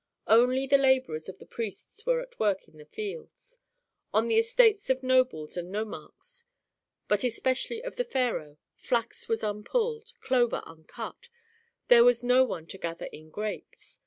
Only 0.25 0.65
the 0.65 0.79
laborers 0.79 1.29
of 1.29 1.37
the 1.37 1.45
priests 1.45 2.07
were 2.07 2.21
at 2.21 2.39
work 2.39 2.67
in 2.67 2.79
the 2.79 2.85
fields. 2.87 3.59
On 4.11 4.27
the 4.27 4.37
estates 4.39 4.89
of 4.89 5.03
nobles 5.03 5.57
and 5.57 5.71
nomarchs, 5.71 6.43
but 7.07 7.23
especially 7.23 7.83
of 7.83 7.97
the 7.97 8.03
pharaoh, 8.03 8.57
flax 8.73 9.27
was 9.27 9.43
unpulled, 9.43 10.13
clover 10.19 10.63
uncut; 10.65 11.29
there 11.87 12.03
was 12.03 12.23
no 12.23 12.43
one 12.43 12.65
to 12.65 12.79
gather 12.79 13.05
in 13.13 13.29
grapes. 13.29 13.99